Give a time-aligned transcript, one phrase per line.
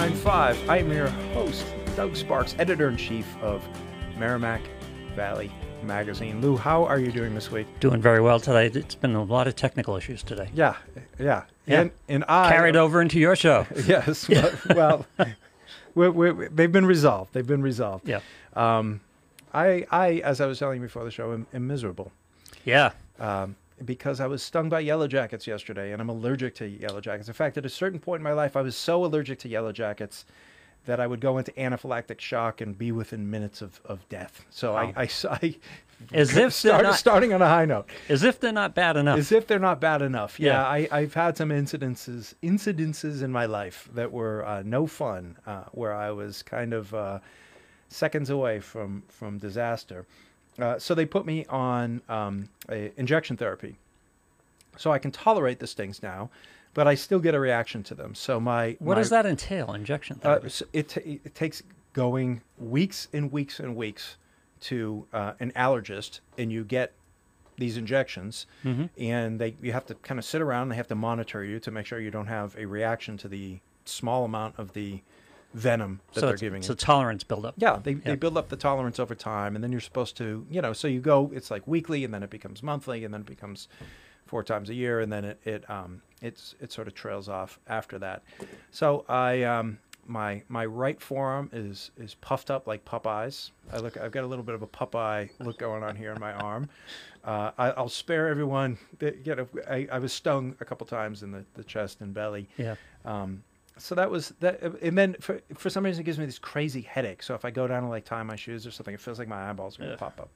[0.00, 0.70] welcome to the 495.
[0.70, 3.62] I am your host, Doug Sparks, editor in chief of
[4.18, 4.62] Merrimack
[5.14, 6.40] Valley Magazine.
[6.40, 7.66] Lou, how are you doing this week?
[7.80, 8.66] Doing very well today.
[8.66, 10.48] It's been a lot of technical issues today.
[10.54, 10.76] Yeah,
[11.18, 11.44] yeah.
[11.66, 11.80] Yeah.
[11.82, 12.48] And, and I.
[12.50, 13.66] Carried over into your show.
[13.86, 14.26] Yes.
[14.28, 15.06] Well,
[15.94, 17.34] well we we they've been resolved.
[17.34, 18.08] They've been resolved.
[18.08, 18.20] Yeah.
[18.54, 19.00] Um,
[19.52, 22.10] I, I, as I was telling you before the show, am, am miserable
[22.64, 22.92] Yeah.
[23.18, 27.28] um, because I was stung by yellow jackets yesterday, and I'm allergic to yellow jackets.
[27.28, 29.72] In fact, at a certain point in my life, I was so allergic to yellow
[29.72, 30.24] jackets
[30.86, 34.44] that I would go into anaphylactic shock and be within minutes of, of death.
[34.50, 35.56] So I, I, I
[36.12, 39.18] As if started not, starting on a high note, as if they're not bad enough.
[39.18, 40.40] as if they're not bad enough.
[40.40, 40.66] Yeah, Yeah.
[40.66, 45.64] I, I've had some incidences incidences in my life that were uh, no fun, uh,
[45.72, 47.18] where I was kind of uh,
[47.88, 50.06] seconds away from from disaster.
[50.62, 52.48] Uh, so they put me on um,
[52.96, 53.76] injection therapy,
[54.76, 56.30] so I can tolerate the stings now,
[56.74, 58.14] but I still get a reaction to them.
[58.14, 59.72] So my what my- does that entail?
[59.74, 60.64] Injection uh, therapy.
[60.72, 64.16] it, ta it takes going weeks and weeks and weeks
[64.60, 66.92] to uh, an allergist, and you get
[67.56, 68.86] these injections, Mm-hmm.
[68.98, 70.68] and they you have to kind of sit around.
[70.68, 73.58] They have to monitor you to make sure you don't have a reaction to the
[73.84, 75.00] small amount of the
[75.52, 77.54] venom that so they're giving it's a tolerance buildup.
[77.56, 80.60] Yeah, they, they build up the tolerance over time, and then you're supposed to, you
[80.60, 81.30] know, so you go.
[81.34, 83.68] It's like weekly, and then it becomes monthly, and then it becomes
[84.26, 87.58] four times a year, and then it it um it's it sort of trails off
[87.66, 88.22] after that.
[88.70, 93.50] So I um my my right forearm is is puffed up like Popeyes.
[93.72, 96.20] I look I've got a little bit of a Popeye look going on here in
[96.20, 96.68] my arm.
[97.22, 98.78] Uh, I, I'll spare everyone.
[98.98, 102.14] That, you know, I, I was stung a couple times in the, the chest and
[102.14, 102.48] belly.
[102.56, 102.76] Yeah.
[103.04, 103.42] Um,
[103.78, 106.82] so that was that, and then for for some reason it gives me this crazy
[106.82, 107.22] headache.
[107.22, 109.28] So if I go down and like tie my shoes or something, it feels like
[109.28, 110.30] my eyeballs are gonna pop up.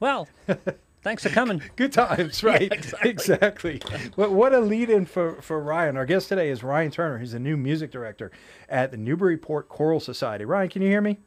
[0.00, 0.28] Well,
[1.02, 1.62] thanks for coming.
[1.76, 2.72] Good times, right?
[3.02, 3.80] exactly.
[4.16, 5.96] What what a lead in for for Ryan.
[5.96, 7.18] Our guest today is Ryan Turner.
[7.18, 8.30] He's the new music director
[8.68, 10.44] at the Newburyport Choral Society.
[10.44, 11.18] Ryan, can you hear me?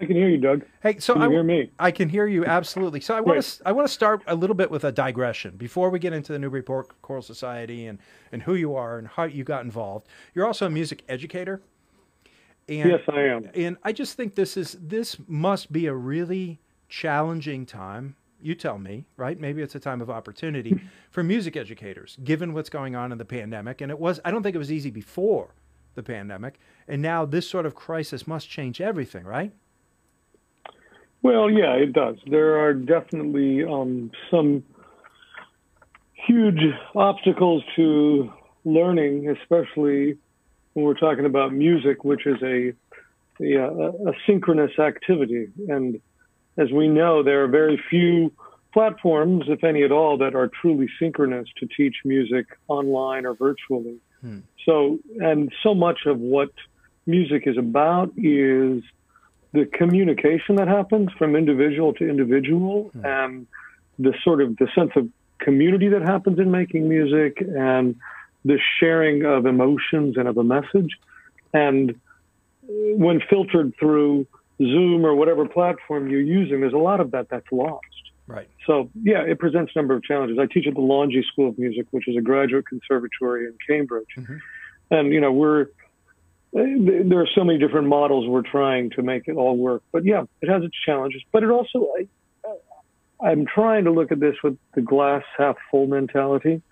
[0.00, 0.64] I can hear you, Doug.
[0.82, 1.70] Hey, so Can you I, hear me?
[1.78, 3.00] I can hear you absolutely.
[3.00, 3.44] So I want Great.
[3.44, 6.32] to I want to start a little bit with a digression before we get into
[6.32, 7.98] the Newburyport Choral Society and
[8.32, 10.08] and who you are and how you got involved.
[10.34, 11.62] You're also a music educator.
[12.68, 13.50] And, Yes, I am.
[13.54, 18.16] And I just think this is this must be a really challenging time.
[18.42, 19.38] You tell me, right?
[19.38, 20.80] Maybe it's a time of opportunity
[21.10, 23.80] for music educators, given what's going on in the pandemic.
[23.80, 25.54] And it was I don't think it was easy before
[25.94, 29.52] the pandemic, and now this sort of crisis must change everything, right?
[31.24, 32.16] Well, yeah, it does.
[32.26, 34.62] There are definitely um, some
[36.12, 36.60] huge
[36.94, 38.30] obstacles to
[38.66, 40.18] learning, especially
[40.74, 42.74] when we're talking about music, which is a
[43.40, 45.48] a, a synchronous activity.
[45.66, 45.98] And
[46.58, 48.30] as we know, there are very few
[48.74, 53.96] platforms, if any at all, that are truly synchronous to teach music online or virtually.
[54.20, 54.40] Hmm.
[54.66, 56.50] So, and so much of what
[57.06, 58.82] music is about is
[59.54, 63.46] the communication that happens from individual to individual and
[64.00, 67.94] the sort of the sense of community that happens in making music and
[68.44, 70.98] the sharing of emotions and of a message.
[71.52, 71.98] And
[72.66, 74.26] when filtered through
[74.58, 77.86] Zoom or whatever platform you're using, there's a lot of that that's lost.
[78.26, 78.48] Right.
[78.66, 80.36] So, yeah, it presents a number of challenges.
[80.38, 84.14] I teach at the Longy School of Music, which is a graduate conservatory in Cambridge.
[84.16, 84.40] Mhm.
[84.90, 85.66] And, you know, we're,
[86.54, 89.82] there are so many different models we're trying to make it all work.
[89.92, 91.22] But yeah, it has its challenges.
[91.32, 92.08] But it also, I,
[93.20, 96.62] I'm trying to look at this with the glass half full mentality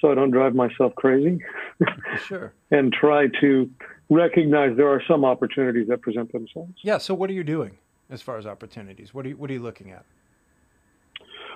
[0.00, 1.40] so I don't drive myself crazy
[2.26, 2.52] Sure.
[2.70, 3.70] and try to
[4.10, 6.72] recognize there are some opportunities that present themselves.
[6.82, 6.98] Yeah.
[6.98, 7.78] So what are you doing
[8.10, 9.14] as far as opportunities?
[9.14, 10.04] What are you What are you looking at?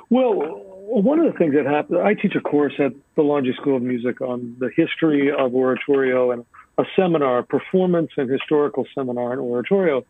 [0.08, 3.76] Well, one of the things that happened, I teach a course at the Longy School
[3.76, 6.44] of Music on the history of oratorio and
[6.78, 10.04] a seminar, performance and historical seminar in oratorio,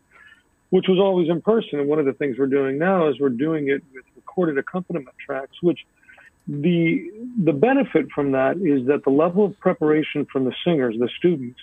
[0.71, 1.79] which was always in person.
[1.79, 5.17] And one of the things we're doing now is we're doing it with recorded accompaniment
[5.25, 5.81] tracks, which
[6.49, 7.11] the
[7.43, 11.59] the benefit from that is that the level of preparation from the singers, the students,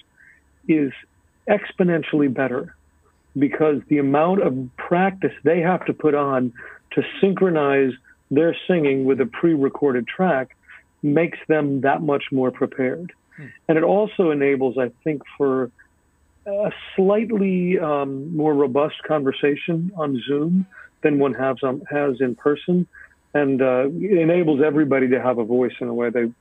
[0.68, 0.92] is
[1.50, 2.76] exponentially better
[3.38, 6.54] because the amount of practice they have to put on
[6.92, 7.92] to synchronize
[8.30, 10.56] their singing with a pre-recorded track
[11.02, 13.12] makes them that much more prepared.
[13.68, 15.72] And it also enables, I think, for
[16.46, 20.66] a slightly um, more robust conversation on Zoom
[21.02, 22.88] than one has um, has in person,
[23.34, 26.32] and uh, it enables everybody to have a voice in a way they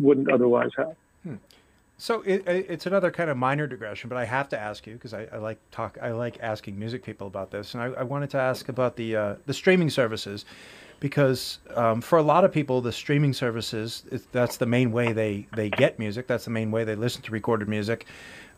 [0.00, 0.96] wouldn't otherwise have.
[2.02, 5.14] So it, it's another kind of minor digression, but I have to ask you because
[5.14, 5.98] I, I, like talk.
[6.02, 9.14] I like asking music people about this, and I, I wanted to ask about the
[9.14, 10.44] uh, the streaming services
[10.98, 14.02] because um, for a lot of people, the streaming services
[14.32, 16.26] that's the main way they they get music.
[16.26, 18.04] That's the main way they listen to recorded music,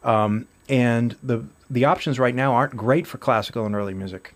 [0.05, 4.33] um, and the the options right now aren't great for classical and early music.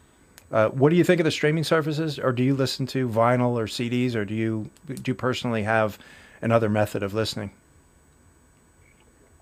[0.53, 3.59] Uh, what do you think of the streaming services, or do you listen to vinyl
[3.59, 5.99] or CDs, or do you do you personally have
[6.43, 7.53] another method of listening?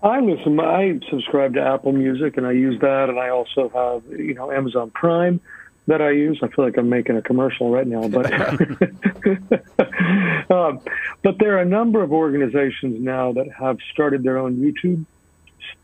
[0.01, 0.59] I listen.
[0.59, 4.51] I subscribe to Apple Music, and I use that, and I also have you know
[4.51, 5.41] Amazon Prime
[5.87, 6.39] that I use.
[6.43, 8.31] I feel like I'm making a commercial right now, but
[10.51, 10.81] um,
[11.23, 15.03] but there are a number of organizations now that have started their own YouTube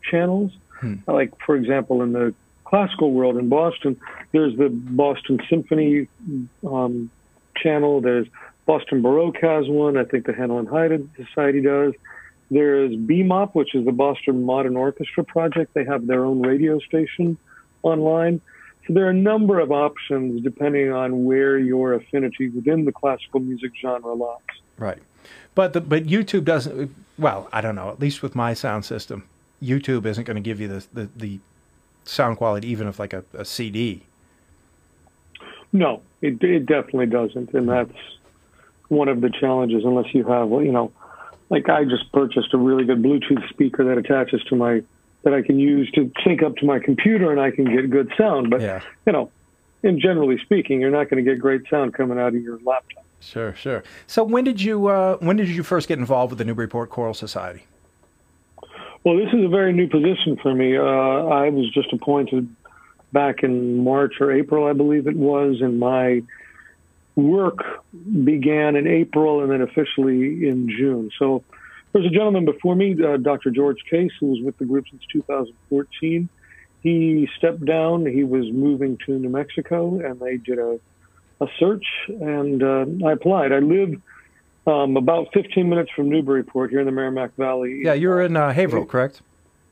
[0.10, 0.52] channels.
[0.80, 0.96] Hmm.
[1.08, 4.00] Like for example, in the classical world in Boston,
[4.32, 6.08] there's the Boston Symphony
[6.68, 7.10] um,
[7.56, 8.00] channel.
[8.00, 8.28] There's
[8.68, 9.98] Boston Baroque has one.
[9.98, 11.94] I think the Handel and Haydn Society does.
[12.54, 15.74] There's BMOP, which is the Boston Modern Orchestra Project.
[15.74, 17.38] They have their own radio station
[17.82, 18.42] online.
[18.86, 23.40] So there are a number of options depending on where your affinity within the classical
[23.40, 24.38] music genre lies.
[24.78, 25.00] Right.
[25.56, 29.28] But the, but YouTube doesn't well, I don't know, at least with my sound system,
[29.62, 31.40] YouTube isn't going to give you the, the, the
[32.06, 34.04] sound quality even of like a, a CD.
[35.72, 37.54] No, it, it definitely doesn't.
[37.54, 37.98] And that's
[38.90, 40.92] one of the challenges unless you have, you know,
[41.50, 44.84] like I just purchased a really good Bluetooth speaker that attaches to my
[45.24, 48.12] that I can use to sync up to my computer and I can get good
[48.18, 48.50] sound.
[48.50, 48.82] But yeah.
[49.06, 49.32] you know,
[49.84, 53.06] and generally speaking, you're not going to get great sound coming out of your laptop.
[53.20, 53.84] Sure, sure.
[54.06, 57.14] So when did you uh, when did you first get involved with the Newburyport Choral
[57.14, 57.66] Society?
[59.04, 60.78] Well, this is a very new position for me.
[60.78, 62.54] Uh, I was just appointed
[63.12, 66.24] back in March or April, I believe it was, and my
[67.16, 67.60] work
[68.24, 71.12] began in April and then officially in June.
[71.20, 71.44] So
[71.92, 73.52] there's a gentleman before me, uh, Dr.
[73.52, 76.28] George Case, who was with the group since 2014.
[76.82, 78.06] He stepped down.
[78.06, 80.80] He was moving to New Mexico, and they did a,
[81.40, 83.54] a search, and uh, I applied.
[83.54, 84.02] I live
[84.66, 87.82] um, about 15 minutes from Newburyport here in the Merrimack Valley.
[87.84, 89.22] Yeah, you're in uh, Haverhill, correct?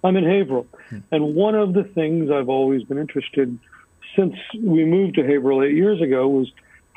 [0.04, 0.68] I'm in Haverhill.
[0.90, 1.00] Hmm.
[1.12, 3.58] And one of the things I've always been interested
[4.16, 6.52] since we moved to Haverhill eight years ago was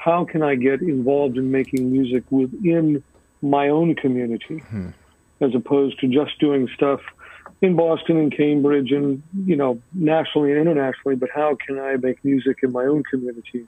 [0.04, 3.02] how can I get involved in making music within
[3.42, 4.58] my own community?
[4.58, 4.90] Hmm
[5.40, 7.00] as opposed to just doing stuff
[7.60, 12.24] in Boston and Cambridge and, you know, nationally and internationally, but how can I make
[12.24, 13.66] music in my own community?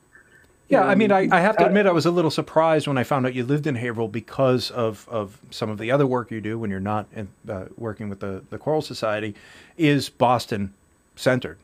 [0.69, 3.05] Yeah, I mean, I, I have to admit, I was a little surprised when I
[3.05, 6.41] found out you lived in Haverhill because of, of some of the other work you
[6.41, 9.37] do when you're not in, uh, working with the, the Choral Society
[9.77, 10.75] is Boston
[11.15, 11.59] centered,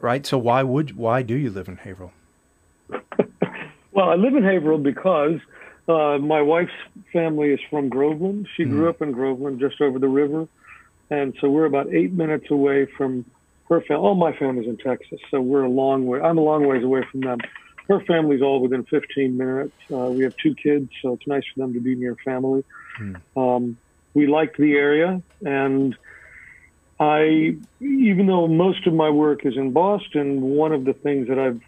[0.00, 0.24] right?
[0.24, 2.12] So why would why do you live in Haverhill?
[3.92, 5.38] Well, I live in Haverhill because
[5.88, 6.72] uh, my wife's
[7.12, 8.48] family is from Groveland.
[8.56, 8.90] She grew mm.
[8.90, 10.48] up in Groveland, just over the river,
[11.10, 13.24] and so we're about eight minutes away from
[13.68, 14.02] her family.
[14.02, 16.20] All my family's in Texas, so we're a long way.
[16.20, 17.38] I'm a long ways away from them.
[17.88, 19.74] Her family's all within 15 minutes.
[19.92, 22.64] Uh, we have two kids, so it's nice for them to be near family.
[22.98, 23.20] Mm.
[23.36, 23.76] Um,
[24.14, 25.96] we like the area, and
[27.00, 31.38] I, even though most of my work is in Boston, one of the things that
[31.38, 31.60] I've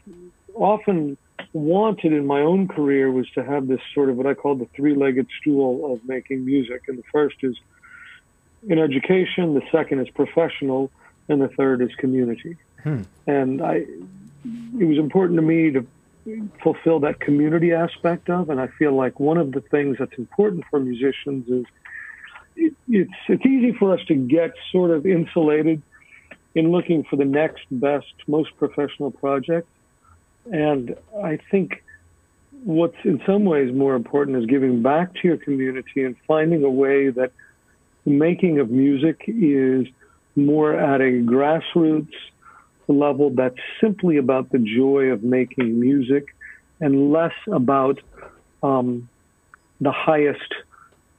[0.54, 1.16] often
[1.52, 4.68] wanted in my own career was to have this sort of what I call the
[4.76, 6.82] three-legged stool of making music.
[6.88, 7.56] And the first is
[8.68, 10.90] in education, the second is professional,
[11.28, 12.56] and the third is community.
[12.82, 13.02] Hmm.
[13.26, 13.86] And I,
[14.78, 15.86] it was important to me to
[16.62, 20.64] fulfill that community aspect of, and I feel like one of the things that's important
[20.70, 21.66] for musicians is
[22.56, 25.82] it, it's it's easy for us to get sort of insulated
[26.54, 29.68] in looking for the next best, most professional project
[30.50, 31.82] and I think
[32.64, 36.70] what's in some ways more important is giving back to your community and finding a
[36.70, 37.32] way that
[38.04, 39.86] the making of music is
[40.36, 42.12] more at a grassroots
[42.88, 46.34] level that's simply about the joy of making music
[46.80, 48.00] and less about
[48.62, 49.08] um,
[49.80, 50.54] the highest,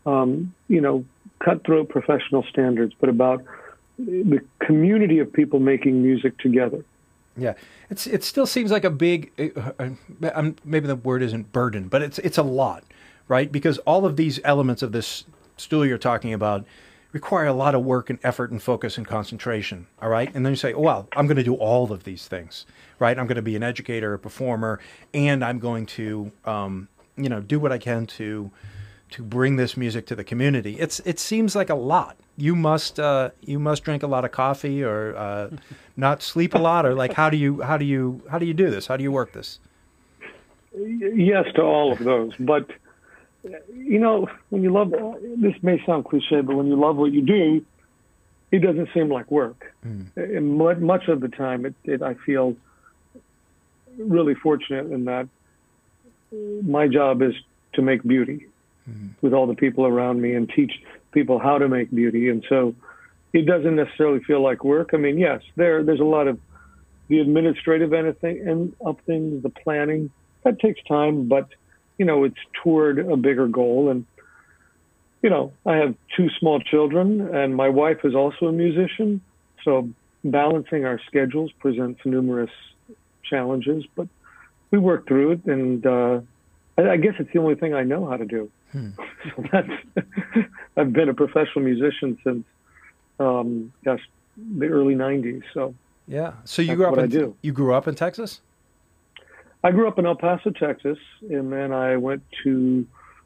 [0.06, 1.06] um, you know,
[1.44, 3.44] cutthroat professional standards, but about
[3.98, 6.84] the community of people making music together.
[7.38, 7.54] Yeah,
[7.90, 9.72] it's it still seems like a big, uh,
[10.24, 12.84] uh, maybe the word isn't burden, but it's it's a lot,
[13.28, 13.52] right?
[13.52, 15.26] Because all of these elements of this
[15.58, 16.66] stool you're talking about
[17.12, 19.88] require a lot of work and effort and focus and concentration.
[20.02, 22.28] All right, and then you say, oh, well, I'm going to do all of these
[22.28, 22.66] things,
[23.00, 23.18] right?
[23.18, 24.80] I'm going to be an educator, a performer,
[25.14, 26.88] and I'm going to, um,
[27.18, 28.52] you know, do what I can to
[29.12, 30.78] to bring this music to the community.
[30.80, 32.18] It's it seems like a lot.
[32.38, 35.50] You must uh, you must drink a lot of coffee or uh,
[35.98, 38.54] not sleep a lot, or like how do you how do you how do you
[38.54, 38.88] do this?
[38.88, 39.60] How do you work this?
[40.76, 42.70] Yes to all of those, but
[43.74, 44.92] you know when you love
[45.38, 47.66] this may sound cliche, but when you love what you do,
[48.52, 49.74] it doesn't seem like work.
[50.16, 52.58] And much of the time, it, it I feel
[53.98, 55.30] really fortunate in that
[56.64, 57.34] my job is
[57.74, 58.48] to make beauty
[59.22, 60.72] with all the people around me and teach
[61.12, 62.30] people how to make beauty.
[62.30, 62.76] And so
[63.34, 64.92] it doesn't necessarily feel like work.
[64.94, 66.40] I mean, yes, there there's a lot of
[67.08, 68.76] the administrative end of, end
[69.06, 70.12] things, the planning
[70.44, 71.50] that takes time, but
[71.98, 73.90] you know it's toward a bigger goal.
[73.90, 74.06] And
[75.22, 79.22] you know, I have two small children, and my wife is also a musician,
[79.64, 79.90] so
[80.24, 82.52] balancing our schedules presents numerous
[83.24, 84.08] challenges, but
[84.72, 86.20] we work through it, and uh,
[86.78, 88.52] I guess it's the only thing I know how to do.
[89.36, 89.70] So that's
[90.78, 92.46] I've been a professional musician since
[93.20, 94.02] um, gosh
[94.38, 95.42] the early '90s.
[95.52, 95.74] So
[96.08, 96.34] Yeah.
[96.44, 98.42] So you grew up in you grew up in Texas?
[99.64, 102.86] I grew up in El Paso, Texas, and then I went to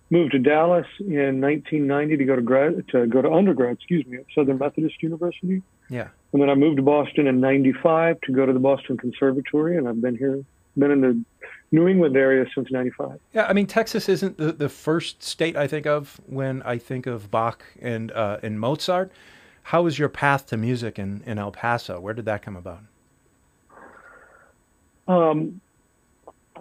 [0.09, 4.17] moved to Dallas in 1990 to go to grad to go to undergrad, excuse me,
[4.17, 5.61] at Southern Methodist University.
[5.89, 6.07] Yeah.
[6.31, 9.87] And then I moved to Boston in '95 to go to the Boston Conservatory, and
[9.87, 10.43] I've been here,
[10.77, 11.21] been in the
[11.71, 13.19] New England area since '95.
[13.33, 17.05] Yeah, I mean Texas isn't the, the first state I think of when I think
[17.05, 19.11] of Bach and uh, and Mozart.
[19.63, 21.99] How was your path to music in, in El Paso?
[21.99, 22.79] Where did that come about?
[25.07, 25.61] Um,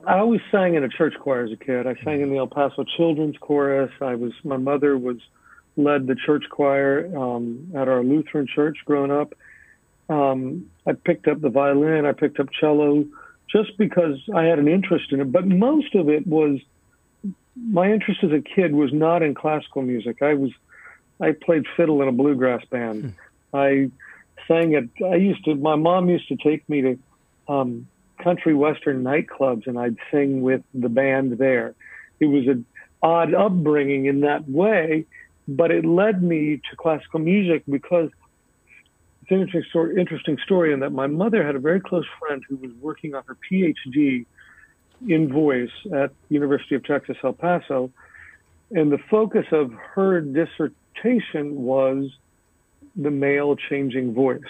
[0.07, 1.87] I always sang in a church choir as a kid.
[1.87, 3.91] I sang in the El Paso Children's Chorus.
[4.01, 5.19] I was my mother was
[5.77, 9.35] led the church choir um, at our Lutheran church growing up.
[10.09, 12.05] Um, I picked up the violin.
[12.05, 13.05] I picked up cello
[13.51, 15.33] just because I had an interest in it.
[15.33, 16.59] But most of it was
[17.57, 20.23] my interest as a kid was not in classical music.
[20.23, 20.51] I was
[21.21, 23.15] I played fiddle in a bluegrass band.
[23.53, 23.91] I
[24.47, 26.99] sang at I used to my mom used to take me to
[27.49, 27.89] um,
[28.23, 31.75] country western nightclubs and I'd sing with the band there.
[32.21, 32.65] It was an
[33.03, 35.07] odd upbringing in that way,
[35.47, 38.11] but it led me to classical music because
[39.29, 42.43] it's an interesting story, interesting story in that my mother had a very close friend
[42.49, 44.25] who was working on her PhD
[45.07, 47.91] in voice at University of Texas El Paso,
[48.71, 52.11] and the focus of her dissertation was
[52.97, 54.41] the male changing voice.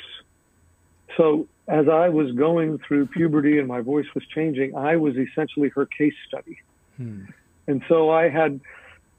[1.17, 5.71] So as I was going through puberty and my voice was changing, I was essentially
[5.71, 6.59] her case study.
[6.97, 7.25] Hmm.
[7.67, 8.61] And so I had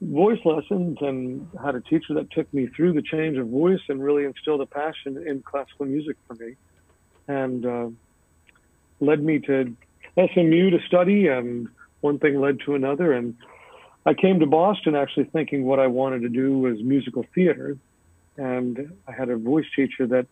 [0.00, 4.02] voice lessons and had a teacher that took me through the change of voice and
[4.02, 6.56] really instilled a passion in classical music for me.
[7.28, 7.88] And uh,
[9.00, 9.76] led me to
[10.16, 11.68] SMU to study and
[12.00, 13.12] one thing led to another.
[13.12, 13.36] And
[14.06, 17.76] I came to Boston actually thinking what I wanted to do was musical theater.
[18.36, 20.26] And I had a voice teacher that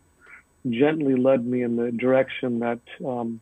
[0.69, 3.41] gently led me in the direction that um,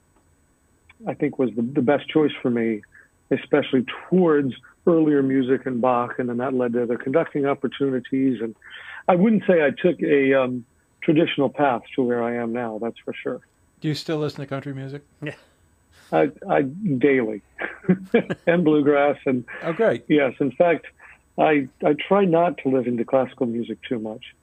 [1.06, 2.82] I think was the, the best choice for me,
[3.30, 4.54] especially towards
[4.86, 8.40] earlier music and Bach, and then that led to other conducting opportunities.
[8.40, 8.54] And
[9.08, 10.64] I wouldn't say I took a um,
[11.02, 12.78] traditional path to where I am now.
[12.80, 13.40] That's for sure.
[13.80, 15.02] Do you still listen to country music?
[16.12, 17.42] I, I daily
[18.46, 20.04] and bluegrass, and Oh, great.
[20.08, 20.86] yes, in fact,
[21.38, 24.34] I I try not to listen to classical music too much.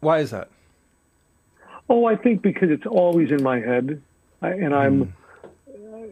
[0.00, 0.48] Why is that?
[1.88, 4.02] Oh, I think because it's always in my head,
[4.42, 5.14] I, and I'm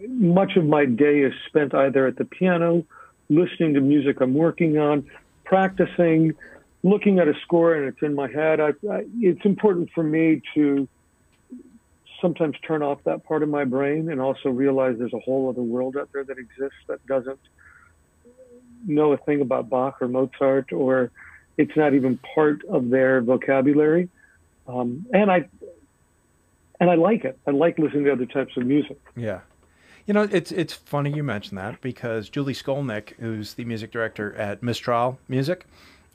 [0.09, 2.85] much of my day is spent either at the piano,
[3.29, 5.09] listening to music I'm working on,
[5.45, 6.35] practicing,
[6.83, 8.61] looking at a score, and it's in my head.
[8.61, 10.89] I, I, it's important for me to
[12.21, 15.63] sometimes turn off that part of my brain and also realize there's a whole other
[15.63, 17.41] world out there that exists that doesn't
[18.87, 21.11] know a thing about Bach or Mozart, or
[21.57, 24.09] it's not even part of their vocabulary.
[24.67, 25.49] Um, and I
[26.81, 27.39] and I like it.
[27.47, 28.99] I like listening to other types of music.
[29.17, 29.41] Yeah.
[30.07, 34.35] You know, it's it's funny you mention that because Julie Scolnik, who's the music director
[34.37, 35.65] at Mistral Music,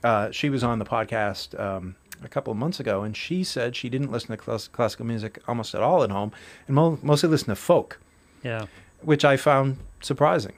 [0.04, 3.74] uh, she was on the podcast um, a couple of months ago, and she said
[3.74, 6.30] she didn't listen to class- classical music almost at all at home,
[6.68, 7.98] and mo- mostly listen to folk,
[8.44, 8.66] Yeah.
[9.02, 10.52] which I found surprising.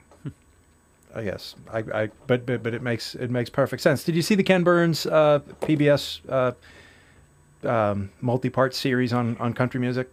[1.15, 4.03] I guess I, I but, but but it makes it makes perfect sense.
[4.03, 9.79] Did you see the Ken Burns uh, PBS uh, um, multi-part series on on country
[9.79, 10.11] music?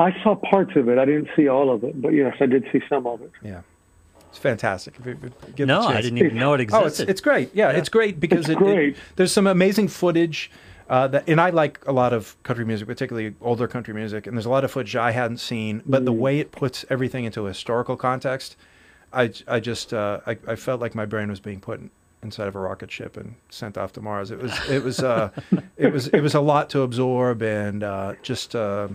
[0.00, 0.98] I saw parts of it.
[0.98, 3.30] I didn't see all of it, but yes, I did see some of it.
[3.42, 3.60] Yeah,
[4.30, 4.94] it's fantastic.
[4.98, 6.82] If you- if you get No, I didn't even know it existed.
[6.84, 7.50] Oh, it's it's great.
[7.54, 8.88] Yeah, it's great because It's it, great.
[8.90, 10.50] it- there's some amazing footage.
[10.88, 14.26] Uh, that, and I like a lot of country music, particularly older country music.
[14.26, 16.06] And there's a lot of footage I hadn't seen, but Mm.
[16.06, 18.56] the way it puts everything into a historical context,
[19.12, 21.90] I, I just uh, I, I felt like my brain was being put in,
[22.24, 24.32] inside of a rocket ship and sent off to Mars.
[24.32, 25.30] It was it was uh,
[25.76, 28.88] it was it was a lot to absorb, and uh, just uh,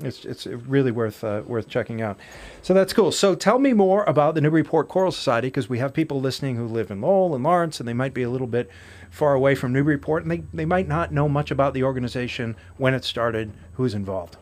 [0.00, 2.18] it's it's really worth uh, worth checking out.
[2.62, 3.12] So that's cool.
[3.12, 6.66] So tell me more about the Newburyport Choral Society because we have people listening who
[6.66, 8.70] live in Lowell and Lawrence, and they might be a little bit
[9.10, 12.94] far away from Newburyport, and they, they might not know much about the organization, when
[12.94, 14.38] it started, who's involved.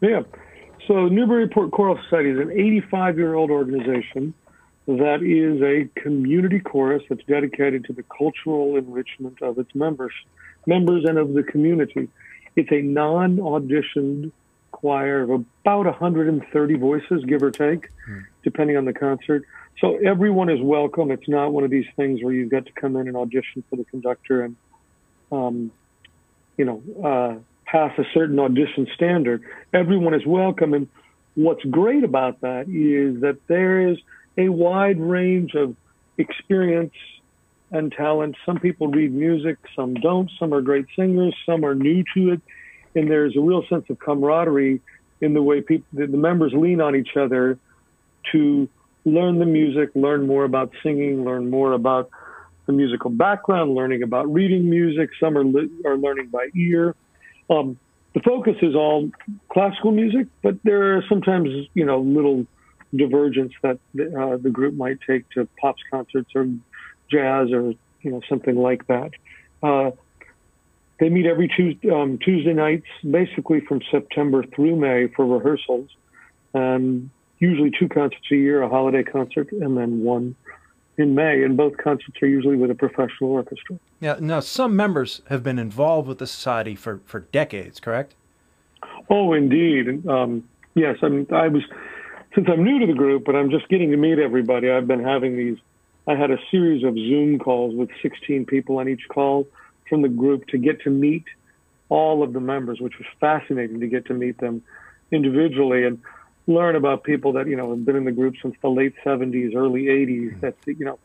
[0.00, 0.22] Yeah.
[0.88, 4.34] So Newburyport Choral Society is an 85 year old organization
[4.86, 10.12] that is a community chorus that's dedicated to the cultural enrichment of its members,
[10.66, 12.08] members and of the community.
[12.56, 14.32] It's a non auditioned
[14.70, 18.20] choir of about 130 voices, give or take, hmm.
[18.42, 19.44] depending on the concert.
[19.80, 21.10] So everyone is welcome.
[21.10, 23.76] It's not one of these things where you've got to come in and audition for
[23.76, 24.56] the conductor and,
[25.32, 25.72] um,
[26.56, 27.34] you know, uh,
[27.64, 29.42] pass a certain audition standard.
[29.72, 30.74] Everyone is welcome.
[30.74, 30.88] And
[31.34, 33.98] what's great about that is that there is
[34.38, 35.74] a wide range of
[36.18, 36.94] experience
[37.70, 38.36] and talent.
[38.46, 40.30] Some people read music, some don't.
[40.38, 42.40] Some are great singers, some are new to it.
[42.94, 44.80] And there's a real sense of camaraderie
[45.20, 47.58] in the way people, the members lean on each other
[48.32, 48.68] to
[49.04, 52.10] learn the music, learn more about singing, learn more about
[52.66, 55.10] the musical background, learning about reading music.
[55.20, 55.44] Some are,
[55.86, 56.94] are learning by ear.
[57.50, 57.78] Um,
[58.14, 59.10] the focus is all
[59.52, 62.46] classical music, but there are sometimes, you know, little
[62.94, 66.46] divergence that uh, the group might take to pops concerts or
[67.14, 69.10] jazz or, you know, something like that.
[69.62, 69.90] Uh,
[71.00, 75.88] they meet every Tuesday, um, Tuesday nights, basically from September through May for rehearsals.
[76.54, 80.36] Um, usually two concerts a year, a holiday concert, and then one
[80.96, 81.42] in May.
[81.42, 83.78] And both concerts are usually with a professional orchestra.
[84.00, 84.16] Yeah.
[84.20, 88.14] Now, some members have been involved with the society for, for decades, correct?
[89.10, 90.06] Oh, indeed.
[90.06, 90.96] Um, yes.
[91.02, 91.62] I mean, I was
[92.34, 94.70] since I'm new to the group, but I'm just getting to meet everybody.
[94.70, 95.58] I've been having these.
[96.06, 99.46] I had a series of Zoom calls with 16 people on each call
[99.88, 101.24] from the group to get to meet
[101.88, 104.62] all of the members, which was fascinating to get to meet them
[105.10, 105.84] individually.
[105.84, 106.00] And
[106.46, 109.54] learn about people that you know have been in the group since the late 70s,
[109.54, 110.06] early 80s.
[110.08, 110.40] Mm-hmm.
[110.40, 110.98] That's the, you know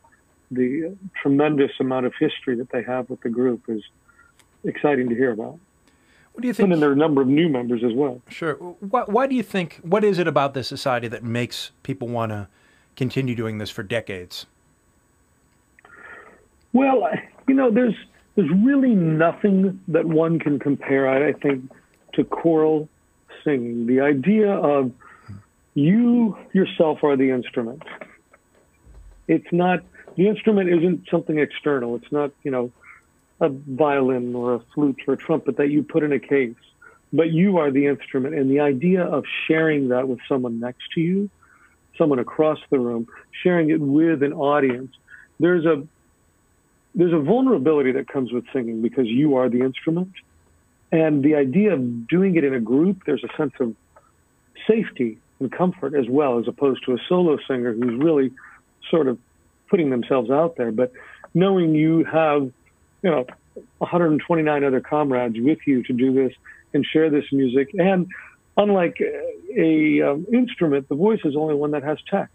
[0.51, 3.83] the tremendous amount of history that they have with the group is
[4.63, 5.59] exciting to hear about.
[6.33, 6.65] What do you think?
[6.65, 8.21] And then there are a number of new members as well.
[8.29, 8.55] Sure.
[8.55, 9.79] Why, why do you think?
[9.83, 12.47] What is it about this society that makes people want to
[12.95, 14.45] continue doing this for decades?
[16.73, 17.09] Well,
[17.47, 17.95] you know, there's
[18.35, 21.09] there's really nothing that one can compare.
[21.09, 21.69] I think
[22.13, 22.89] to choral
[23.43, 23.87] singing.
[23.87, 24.91] The idea of
[25.73, 27.83] you yourself are the instrument.
[29.27, 29.83] It's not,
[30.15, 31.95] the instrument isn't something external.
[31.95, 32.71] It's not, you know,
[33.39, 36.55] a violin or a flute or a trumpet that you put in a case,
[37.13, 38.35] but you are the instrument.
[38.35, 41.29] And the idea of sharing that with someone next to you,
[41.97, 43.07] someone across the room,
[43.43, 44.91] sharing it with an audience,
[45.39, 45.87] there's a,
[46.95, 50.11] there's a vulnerability that comes with singing because you are the instrument.
[50.91, 53.75] And the idea of doing it in a group, there's a sense of
[54.67, 58.31] safety and comfort as well, as opposed to a solo singer who's really
[58.89, 59.17] sort of
[59.69, 60.71] putting themselves out there.
[60.71, 60.91] But
[61.33, 62.51] knowing you have,
[63.03, 63.25] you know,
[63.77, 66.33] 129 other comrades with you to do this
[66.73, 68.07] and share this music, and
[68.57, 69.01] unlike
[69.55, 72.33] a, um, instrument, the voice is only one that has text.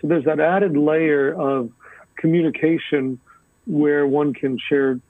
[0.00, 1.70] So there's that added layer of
[2.16, 3.18] communication
[3.66, 5.00] where one can share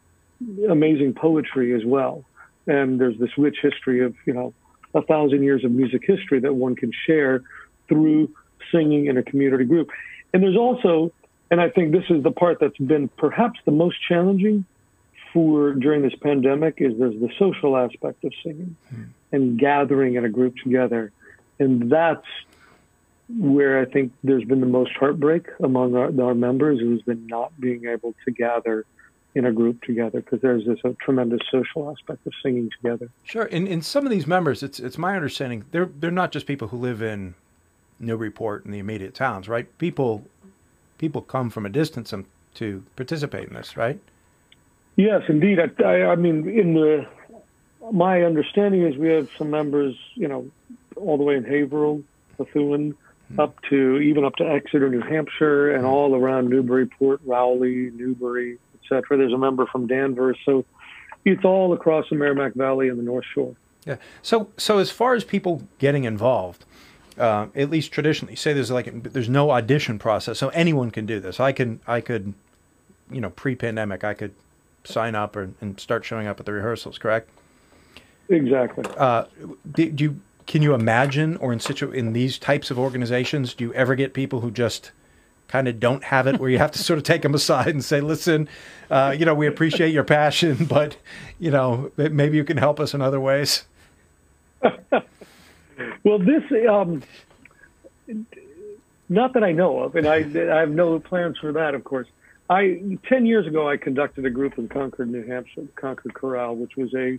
[0.68, 2.24] amazing poetry as well.
[2.66, 4.54] And there's this rich history of, you know,
[4.94, 7.42] a thousand years of music history that one can share
[7.88, 8.30] through
[8.72, 9.90] singing in a community group.
[10.32, 11.12] And there's also,
[11.50, 14.64] and I think this is the part that's been perhaps the most challenging
[15.32, 19.08] for during this pandemic is there's the social aspect of singing mm.
[19.32, 21.12] and gathering in a group together.
[21.58, 22.26] And that's
[23.28, 27.58] where I think there's been the most heartbreak among our, our members who's been not
[27.58, 28.84] being able to gather
[29.34, 33.08] in a group together because there's this a tremendous social aspect of singing together.
[33.24, 36.46] Sure, and in some of these members, it's it's my understanding they're they're not just
[36.46, 37.34] people who live in
[37.98, 39.76] Newburyport and the immediate towns, right?
[39.78, 40.24] People
[40.98, 42.12] people come from a distance
[42.54, 43.98] to participate in this, right?
[44.96, 45.58] Yes, indeed.
[45.58, 47.06] I, I, I mean, in the
[47.92, 50.48] my understanding is we have some members, you know,
[50.96, 52.02] all the way in Haverhill,
[52.38, 52.94] Methuen.
[53.38, 59.16] Up to even up to Exeter, New Hampshire, and all around Newburyport, Rowley, Newbury, etc.
[59.16, 60.64] There's a member from Danvers, so
[61.24, 63.54] it's all across the Merrimack Valley and the North Shore.
[63.86, 63.96] Yeah.
[64.22, 66.64] So, so as far as people getting involved,
[67.18, 71.20] uh, at least traditionally, say there's like there's no audition process, so anyone can do
[71.20, 71.38] this.
[71.38, 72.34] I can, I could,
[73.10, 74.34] you know, pre-pandemic, I could
[74.84, 76.98] sign up or, and start showing up at the rehearsals.
[76.98, 77.28] Correct?
[78.28, 78.84] Exactly.
[78.96, 79.24] Uh,
[79.72, 83.64] do, do you can you imagine, or in situ in these types of organizations, do
[83.64, 84.92] you ever get people who just
[85.48, 87.84] kind of don't have it where you have to sort of take them aside and
[87.84, 88.48] say, listen,
[88.90, 90.96] uh, you know, we appreciate your passion, but,
[91.38, 93.64] you know, maybe you can help us in other ways?
[96.02, 97.02] well, this, um,
[99.08, 102.08] not that I know of, and I, I have no plans for that, of course.
[102.50, 106.76] I ten years ago, I conducted a group in Concord, New Hampshire, Concord Chorale, which
[106.76, 107.18] was a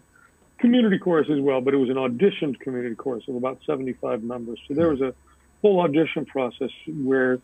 [0.66, 4.60] community chorus as well, but it was an auditioned community chorus of about 75 members.
[4.68, 5.14] So there was a
[5.62, 7.40] full audition process where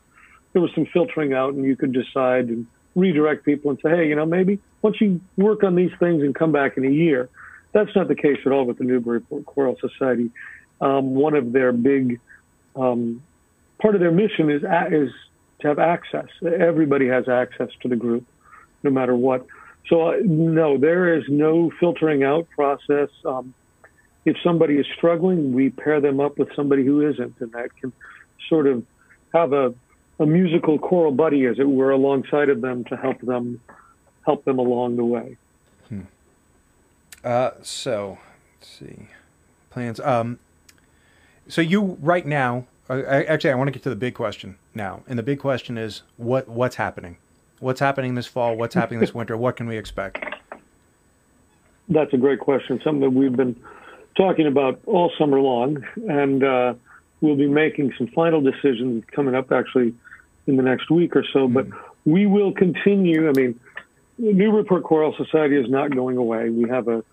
[0.53, 4.07] there was some filtering out, and you could decide and redirect people and say, hey,
[4.07, 7.29] you know, maybe once you work on these things and come back in a year.
[7.73, 10.31] That's not the case at all with the Newburyport Choral Society.
[10.81, 12.19] Um, one of their big
[12.75, 13.21] um,
[13.79, 15.11] part of their mission is is
[15.59, 16.27] to have access.
[16.43, 18.25] Everybody has access to the group,
[18.81, 19.45] no matter what.
[19.87, 23.09] So uh, no, there is no filtering out process.
[23.25, 23.53] Um,
[24.25, 27.91] if somebody is struggling, we pair them up with somebody who isn't, and that can
[28.47, 28.85] sort of
[29.33, 29.73] have a,
[30.19, 33.59] a musical choral buddy, as it were, alongside of them to help them
[34.25, 35.35] help them along the way.
[35.89, 36.01] Hmm.
[37.23, 38.19] Uh, so
[38.59, 39.07] let's see
[39.71, 39.99] plans.
[39.99, 40.37] Um,
[41.47, 45.17] so you right now, actually, I want to get to the big question now, and
[45.17, 47.17] the big question is what what's happening?
[47.61, 48.57] What's happening this fall?
[48.57, 49.37] What's happening this winter?
[49.37, 50.17] What can we expect?
[51.89, 52.81] That's a great question.
[52.83, 53.55] Something that we've been
[54.15, 56.73] talking about all summer long, and uh,
[57.21, 59.93] we'll be making some final decisions coming up actually
[60.47, 61.47] in the next week or so.
[61.47, 61.53] Mm.
[61.53, 61.67] But
[62.03, 63.29] we will continue.
[63.29, 63.59] I mean,
[64.17, 66.49] the Newburyport Choral Society is not going away.
[66.49, 67.03] We have a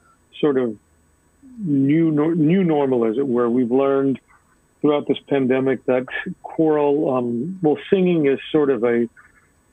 [0.41, 0.75] sort of
[1.59, 3.51] new new normal, as it were.
[3.51, 4.19] We've learned
[4.81, 6.07] throughout this pandemic that
[6.43, 9.11] choral, um, well, singing is sort of a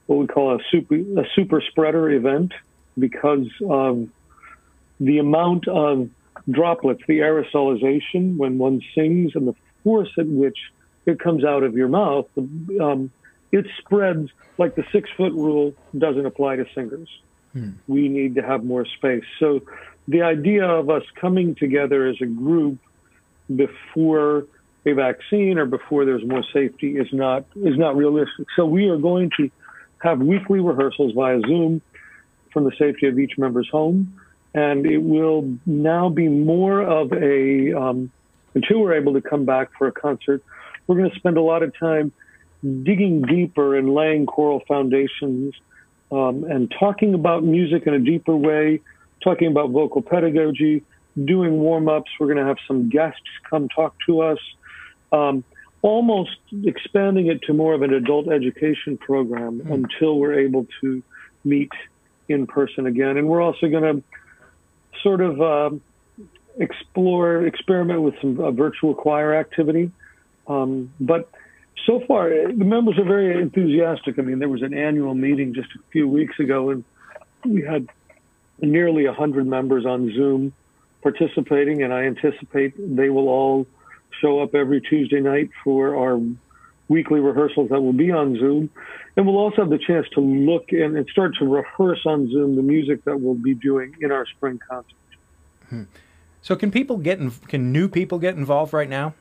[0.08, 2.54] what we call a super a super spreader event
[2.98, 4.08] because of
[5.00, 6.10] the amount of
[6.50, 10.58] droplets, the aerosolization when one sings, and the force at which
[11.06, 12.28] it comes out of your mouth.
[12.38, 13.12] Um,
[13.52, 17.10] it spreads like the six foot rule doesn't apply to singers.
[17.54, 17.72] Hmm.
[17.88, 19.24] We need to have more space.
[19.40, 19.62] So
[20.08, 22.80] the idea of us coming together as a group
[23.54, 24.46] before
[24.86, 28.48] a vaccine or before there's more safety is not is not realistic.
[28.56, 29.50] So we are going to
[30.02, 31.82] have weekly rehearsals via Zoom
[32.52, 34.20] from the safety of each member's home,
[34.54, 38.12] and it will now be more of a um,
[38.54, 40.44] until we're able to come back for a concert.
[40.88, 42.12] We're going to spend a lot of time
[42.62, 45.54] digging deeper and laying choral foundations
[46.12, 48.82] um, and talking about music in a deeper way
[49.26, 50.84] talking about vocal pedagogy,
[51.26, 52.12] doing warm ups.
[52.20, 54.40] We're going to have some guests come talk to us,
[55.12, 55.44] um,
[55.86, 59.72] almost expanding it to more of an adult education program mm.
[59.72, 61.04] until we're able to
[61.44, 61.72] meet
[62.28, 63.18] in person again.
[63.18, 64.04] And we're also going to
[65.04, 65.70] sort of uh,
[66.58, 69.92] explore, experiment with some uh, virtual choir activity.
[70.48, 71.30] Um, but
[71.86, 74.18] so far, the members are very enthusiastic.
[74.18, 76.84] I mean, there was an annual meeting just a few weeks ago, and
[77.46, 77.88] we had
[78.60, 80.52] nearly 100 members on Zoom
[81.04, 83.68] participating, and I anticipate they will all
[84.22, 86.20] show up every Tuesday night for our
[86.88, 88.70] weekly rehearsals that will be on Zoom.
[89.16, 92.56] And we'll also have the chance to look and, and start to rehearse on Zoom
[92.56, 94.94] the music that we'll be doing in our spring concert.
[95.70, 95.84] Hmm.
[96.42, 99.16] So, can people get in, can new people get involved right now?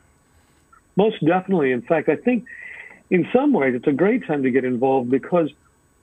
[0.95, 1.71] Most definitely.
[1.71, 2.45] In fact, I think
[3.09, 5.51] in some ways it's a great time to get involved because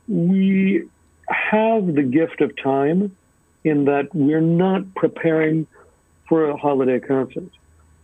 [0.08, 0.88] we
[1.28, 3.14] have the gift of time
[3.64, 5.66] in that we're not preparing
[6.28, 7.50] for a holiday concert.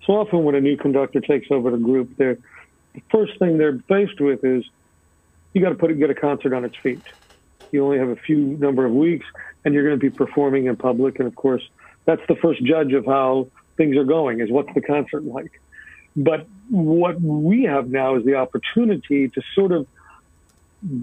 [0.04, 2.38] So often, when a new conductor takes over the group, the
[3.10, 4.64] first thing they're faced with is
[5.52, 7.02] you got to put get a concert on its feet.
[7.72, 9.26] You only have a few number of weeks,
[9.64, 11.18] and you're going to be performing in public.
[11.18, 11.62] And of course,
[12.06, 15.50] that's the first judge of how things are going: is what's the concert like.
[16.16, 19.86] But what we have now is the opportunity to sort of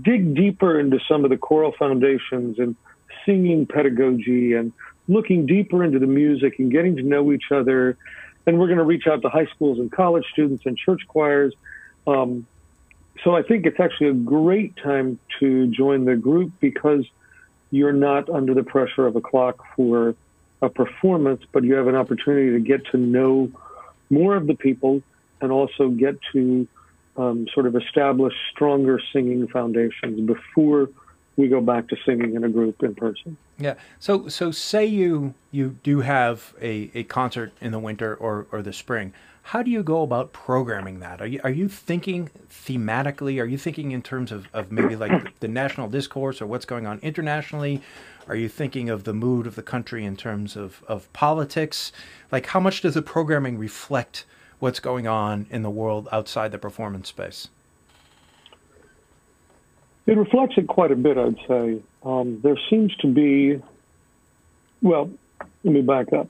[0.02, 2.76] dig deeper into some of the choral foundations and
[3.26, 4.74] singing pedagogy and
[5.08, 7.98] looking deeper into the music and getting to know each other.
[8.48, 11.54] And we're going to reach out to high schools and college students and church choirs.
[12.06, 12.46] Um,
[13.24, 17.06] so I think it's actually a great time to join the group because
[17.72, 20.16] you're not under the pressure of a clock for
[20.62, 23.52] a performance, but you have an opportunity to get to know
[24.10, 25.02] more of the people
[25.42, 26.68] and also get to
[27.18, 30.90] um, sort of establish stronger singing foundations before
[31.38, 33.38] we go back to singing in a group in person.
[33.58, 33.76] Yeah.
[34.00, 38.62] So so say you you do have a, a concert in the winter or, or
[38.62, 39.14] the spring.
[39.50, 41.22] How do you go about programming that?
[41.22, 43.42] Are you are you thinking thematically?
[43.42, 46.66] Are you thinking in terms of, of maybe like the, the national discourse or what's
[46.66, 47.82] going on internationally?
[48.28, 51.92] Are you thinking of the mood of the country in terms of, of politics?
[52.32, 54.26] Like how much does the programming reflect
[54.60, 57.50] what's going on in the world outside the performance space?
[60.08, 61.82] It reflects it quite a bit, I'd say.
[62.04, 63.62] Um, there seems to be,
[64.82, 65.10] well,
[65.64, 66.30] let me back up.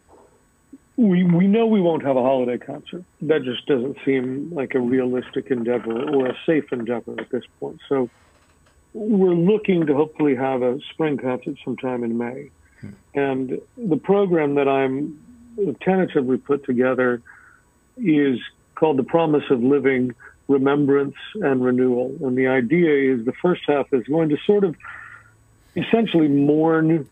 [0.97, 3.03] we we know we won't have a holiday concert.
[3.21, 7.81] That just doesn't seem like a realistic endeavor or a safe endeavor at this point.
[7.89, 8.09] So
[8.93, 12.49] we're looking to hopefully have a spring concert sometime in May.
[12.79, 12.89] Hmm.
[13.13, 15.19] And the program that I'm
[15.81, 17.21] tentatively put together
[17.97, 18.39] is
[18.75, 20.15] called The Promise of Living
[20.47, 22.15] Remembrance and Renewal.
[22.21, 24.75] And the idea is the first half is going to sort of
[25.75, 27.09] essentially mourn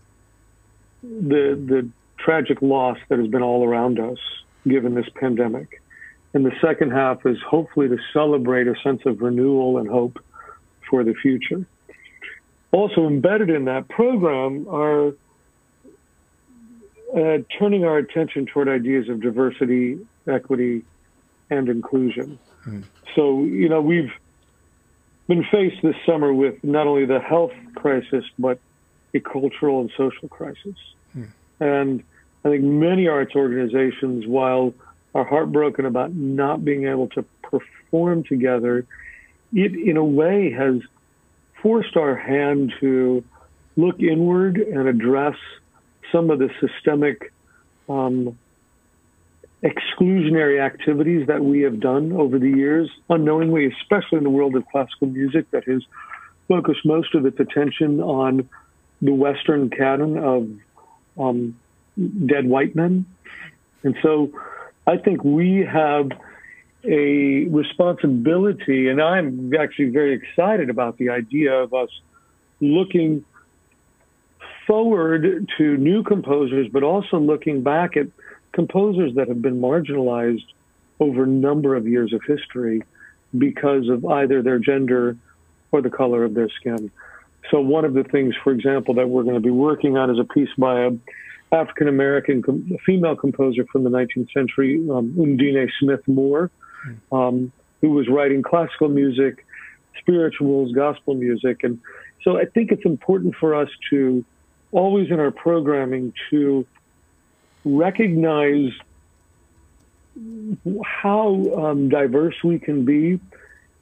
[1.02, 4.20] the the tragic loss that has been all around us
[4.68, 5.82] given this pandemic.
[6.34, 10.24] And the second half is hopefully to celebrate a sense of renewal and hope
[10.90, 11.66] for the future.
[12.72, 15.14] Also embedded in that program are
[17.16, 20.84] uh, turning our attention toward ideas of diversity, equity,
[21.52, 22.40] and inclusion.
[23.16, 24.12] So, you know, we've
[25.28, 28.60] been faced this summer with not only the health crisis, but
[29.14, 30.76] a cultural and social crisis.
[31.14, 31.24] Hmm.
[31.60, 32.04] And
[32.44, 34.74] I think many arts organizations, while
[35.16, 38.86] are heartbroken about not being able to perform together,
[39.54, 40.82] it in a way has
[41.62, 43.24] forced our hand to
[43.78, 45.36] look inward and address
[46.12, 47.32] some of the systemic
[47.88, 48.38] um,
[49.64, 54.66] exclusionary activities that we have done over the years, unknowingly, especially in the world of
[54.68, 55.82] classical music that has
[56.48, 58.50] focused most of its attention on
[59.02, 60.50] the Western canon of
[61.18, 61.58] um,
[62.26, 63.06] dead white men.
[63.84, 64.32] And so
[64.86, 66.10] I think we have
[66.84, 71.90] a responsibility, and I'm actually very excited about the idea of us
[72.60, 73.24] looking
[74.68, 78.08] forward to new composers, but also looking back at
[78.54, 80.46] composers that have been marginalized
[81.00, 82.82] over a number of years of history
[83.38, 85.18] because of either their gender
[85.72, 86.92] or the color of their skin.
[87.52, 90.20] So one of the things, for example, that we're going to be working on is
[90.20, 90.92] a piece by a
[91.52, 96.50] African American com- female composer from the 19th century, um, Undine Smith Moore,
[96.84, 97.16] hmm.
[97.16, 99.46] um, who was writing classical music,
[100.00, 101.64] spirituals, gospel music.
[101.64, 101.80] And
[102.24, 104.24] so I think it's important for us to
[104.72, 106.66] always in our programming to
[107.66, 108.72] recognize
[110.86, 113.20] how um, diverse we can be.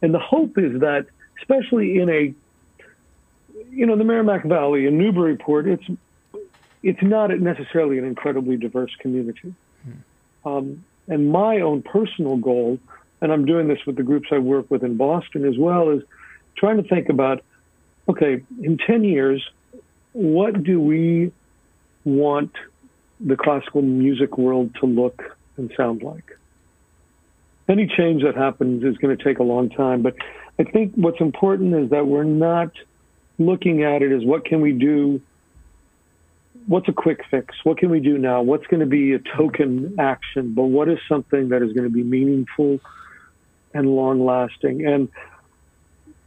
[0.02, 1.06] And the hope is that,
[1.39, 2.34] especially in a,
[3.70, 5.86] you know, the Merrimack Valley in Newburyport, it's
[6.84, 9.54] it's not necessarily an incredibly diverse community.
[9.84, 10.48] Hmm.
[10.48, 12.80] Um, and my own personal goal,
[13.22, 16.02] and I'm doing this with the groups I work with in Boston as well, is
[16.56, 17.44] trying to think about
[18.10, 19.48] okay, in 10 years,
[20.13, 21.32] what do we
[22.04, 22.52] want
[23.25, 26.38] the classical music world to look and sound like?
[27.67, 30.15] Any change that happens is going to take a long time, but
[30.60, 32.71] I think what's important is that we're not
[33.39, 35.21] looking at it as what can we do
[36.67, 37.55] what's a quick fix?
[37.63, 38.41] What can we do now?
[38.41, 40.53] What's going to be a token action?
[40.53, 42.79] But what is something that is going to be meaningful
[43.73, 44.86] and long lasting?
[44.86, 45.10] And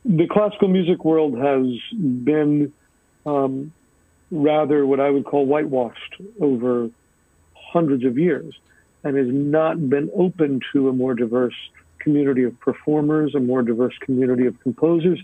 [0.04, 2.72] the classical music world has been
[3.26, 3.72] um,
[4.34, 6.90] rather what I would call whitewashed over
[7.54, 8.54] hundreds of years
[9.04, 11.54] and has not been open to a more diverse
[11.98, 15.20] community of performers, a more diverse community of composers.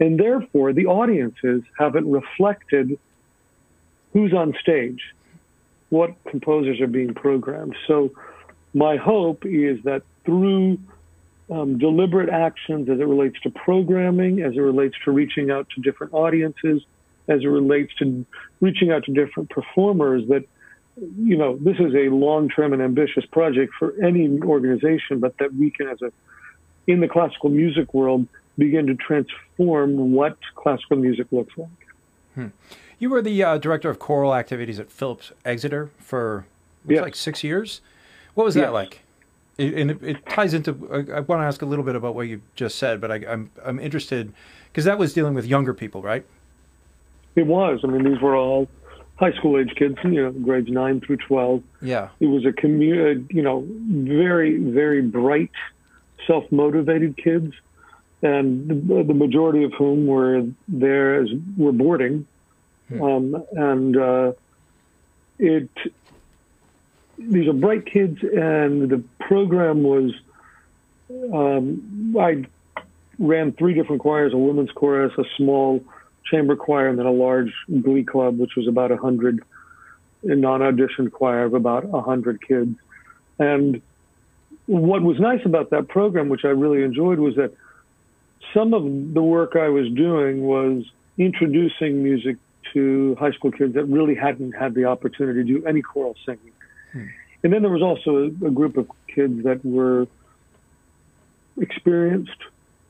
[0.00, 2.98] And therefore, the audiences haven't reflected
[4.12, 5.02] who's on stage,
[5.90, 7.76] what composers are being programmed.
[7.86, 8.12] So
[8.72, 10.78] my hope is that through
[11.50, 15.80] um, deliberate actions as it relates to programming, as it relates to reaching out to
[15.80, 16.82] different audiences,
[17.28, 18.24] as it relates to
[18.60, 20.44] reaching out to different performers, that
[21.18, 25.70] you know this is a long-term and ambitious project for any organization, but that we
[25.70, 26.12] can, as a
[26.86, 28.26] in the classical music world,
[28.58, 31.68] begin to transform what classical music looks like.
[32.34, 32.46] Hmm.
[32.98, 36.46] You were the uh, director of choral activities at Phillips Exeter for
[36.86, 37.02] yes.
[37.02, 37.80] like six years.
[38.34, 38.72] What was that yes.
[38.72, 39.00] like?
[39.56, 40.88] It, and it, it, ties into.
[40.92, 43.16] I, I, want to ask a little bit about what you just said, but I,
[43.28, 44.32] I'm I'm interested
[44.72, 46.26] because that was dealing with younger people, right?
[47.36, 47.80] It was.
[47.84, 48.68] I mean, these were all
[49.16, 51.62] high school age kids, you know, grades nine through twelve.
[51.80, 52.08] Yeah.
[52.20, 55.52] It was a community, you know, very very bright,
[56.26, 57.54] self motivated kids,
[58.22, 62.26] and the, the majority of whom were there as were boarding
[62.88, 63.02] Hmm.
[63.02, 64.32] Um, and uh,
[65.38, 65.70] it
[67.16, 70.12] these are bright kids, and the program was
[71.32, 72.44] um, I
[73.18, 75.82] ran three different choirs: a women's chorus, a small
[76.30, 79.42] chamber choir, and then a large glee club, which was about a hundred,
[80.24, 82.76] a non-audition choir of about a hundred kids.
[83.38, 83.82] And
[84.66, 87.52] what was nice about that program, which I really enjoyed, was that
[88.52, 88.82] some of
[89.14, 90.84] the work I was doing was
[91.18, 92.36] introducing music
[92.72, 96.52] to high school kids that really hadn't had the opportunity to do any choral singing.
[96.92, 97.06] Hmm.
[97.42, 100.06] and then there was also a, a group of kids that were
[101.56, 102.40] experienced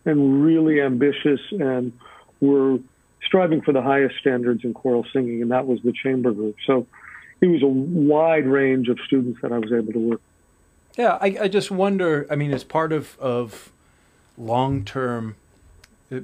[0.04, 1.92] and really ambitious and
[2.40, 2.78] were
[3.26, 6.56] striving for the highest standards in choral singing, and that was the chamber group.
[6.66, 6.86] So
[7.40, 10.20] it was a wide range of students that I was able to work.
[10.96, 12.26] Yeah, I, I just wonder.
[12.30, 13.72] I mean, as part of of
[14.38, 15.36] long term
[16.12, 16.20] uh,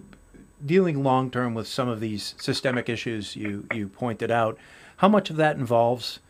[0.64, 4.58] dealing long term with some of these systemic issues you you pointed out,
[4.98, 6.20] how much of that involves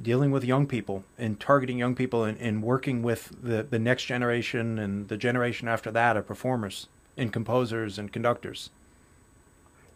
[0.00, 4.04] dealing with young people and targeting young people and, and working with the, the next
[4.04, 8.70] generation and the generation after that of performers and composers and conductors?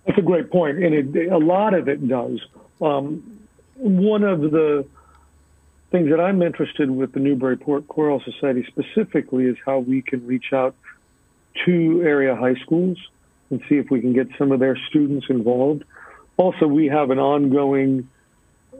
[0.06, 2.40] That's a great point, and it, a lot of it does.
[2.80, 3.38] Um,
[3.76, 4.86] one of the
[5.90, 10.52] things that I'm interested with the Newburyport Choral Society specifically is how we can reach
[10.52, 10.74] out
[11.64, 12.98] to area high schools
[13.50, 15.84] and see if we can get some of their students involved.
[16.36, 18.08] Also, we have an ongoing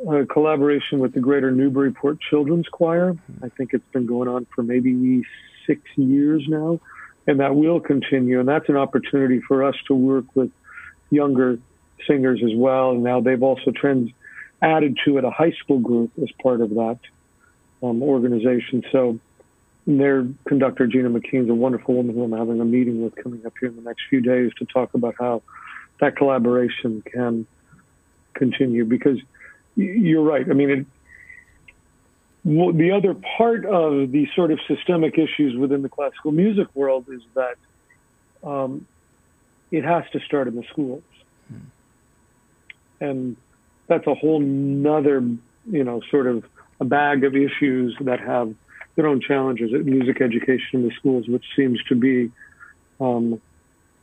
[0.08, 3.16] uh, collaboration with the Greater Newburyport Children's Choir.
[3.42, 5.22] I think it's been going on for maybe
[5.66, 6.80] six years now,
[7.26, 8.40] and that will continue.
[8.40, 10.50] And that's an opportunity for us to work with
[11.14, 11.58] younger
[12.06, 12.92] singers as well.
[12.92, 14.10] And now they've also trans-
[14.60, 16.98] added to it a high school group as part of that
[17.82, 18.82] um, organization.
[18.90, 19.18] So
[19.86, 23.52] their conductor, Gina McKean's a wonderful woman who I'm having a meeting with coming up
[23.60, 25.42] here in the next few days to talk about how
[26.00, 27.46] that collaboration can
[28.32, 29.18] continue because
[29.76, 30.48] you're right.
[30.48, 30.86] I mean, it,
[32.44, 37.22] the other part of the sort of systemic issues within the classical music world is
[37.34, 37.56] that
[38.42, 38.86] um,
[39.76, 41.02] it has to start in the schools.
[41.48, 43.04] Hmm.
[43.04, 43.36] And
[43.88, 45.20] that's a whole nother,
[45.70, 46.44] you know, sort of
[46.80, 48.54] a bag of issues that have
[48.94, 52.30] their own challenges at music education in the schools, which seems to be
[53.00, 53.40] um,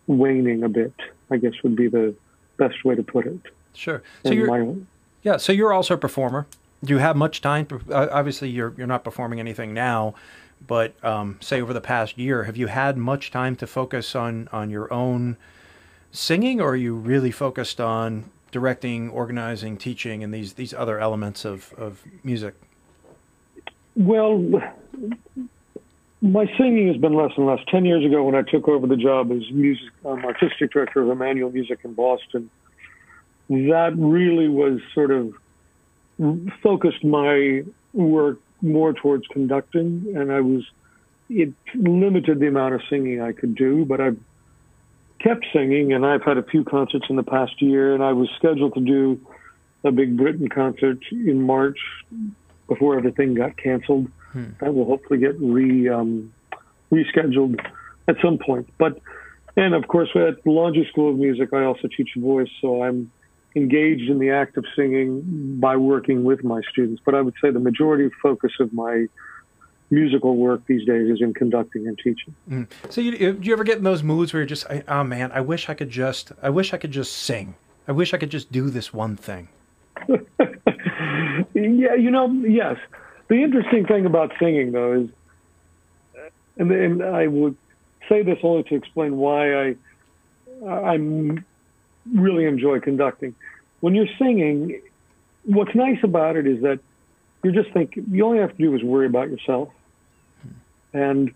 [0.07, 0.93] waning a bit,
[1.29, 2.13] I guess would be the
[2.57, 3.39] best way to put it.
[3.73, 4.03] Sure.
[4.25, 4.75] So you're,
[5.23, 6.47] yeah, so you're also a performer.
[6.83, 7.67] Do you have much time?
[7.89, 10.15] Uh, obviously, you're you're not performing anything now,
[10.67, 14.49] but um, say over the past year, have you had much time to focus on
[14.51, 15.37] on your own
[16.11, 21.45] singing, or are you really focused on directing, organizing, teaching, and these these other elements
[21.45, 22.55] of of music?
[23.95, 24.39] Well,
[26.21, 27.59] my singing has been less and less.
[27.67, 31.09] Ten years ago, when I took over the job as music um, artistic director of
[31.09, 32.49] Emmanuel Music in Boston,
[33.49, 35.33] that really was sort of
[36.61, 40.63] focused my work more towards conducting, and I was
[41.29, 44.11] it limited the amount of singing I could do, but I
[45.23, 48.29] kept singing, and I've had a few concerts in the past year, and I was
[48.37, 49.19] scheduled to do
[49.83, 51.79] a big Britten concert in March
[52.67, 54.07] before everything got canceled.
[54.31, 54.51] Hmm.
[54.59, 56.33] That will hopefully get re um,
[56.91, 57.59] rescheduled
[58.07, 58.69] at some point.
[58.77, 58.99] But
[59.57, 63.11] and of course at the Longy School of Music, I also teach voice, so I'm
[63.55, 67.01] engaged in the act of singing by working with my students.
[67.05, 69.07] But I would say the majority of focus of my
[69.91, 72.33] musical work these days is in conducting and teaching.
[72.49, 72.67] Mm.
[72.89, 75.41] So, you, do you ever get in those moods where you're just, oh man, I
[75.41, 77.55] wish I could just, I wish I could just sing.
[77.87, 79.49] I wish I could just do this one thing.
[80.07, 82.77] yeah, you know, yes.
[83.27, 85.09] The interesting thing about singing, though, is,
[86.57, 87.57] and, and I would
[88.07, 89.75] say this only to explain why I,
[90.67, 91.45] I'm
[92.13, 93.35] really enjoy conducting.
[93.79, 94.81] When you're singing,
[95.45, 96.79] what's nice about it is that
[97.43, 99.69] you're just thinking, you only have to do is worry about yourself.
[100.93, 101.33] And